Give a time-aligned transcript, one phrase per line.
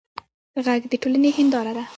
[0.65, 1.83] غږ د ټولنې هنداره ده